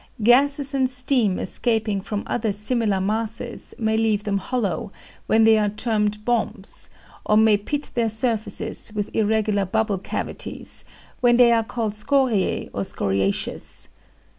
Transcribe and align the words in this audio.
Gases 0.23 0.73
and 0.73 0.89
steam 0.89 1.37
escaping 1.37 2.01
from 2.01 2.23
other 2.25 2.51
similar 2.51 2.99
masses 2.99 3.75
may 3.77 3.97
leave 3.97 4.23
them 4.23 4.39
hollow, 4.39 4.91
when 5.27 5.43
they 5.43 5.57
are 5.59 5.69
termed 5.69 6.25
bombs, 6.25 6.89
or 7.23 7.37
may 7.37 7.55
pit 7.55 7.91
their 7.93 8.09
surfaces 8.09 8.91
with 8.95 9.13
irregular 9.15 9.63
bubble 9.63 9.99
cavities, 9.99 10.85
when 11.19 11.37
they 11.37 11.51
are 11.51 11.63
called 11.63 11.93
scoriae 11.93 12.71
or 12.73 12.81
scoriaceous. 12.83 13.89